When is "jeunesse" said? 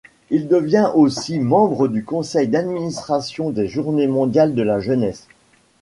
4.79-5.27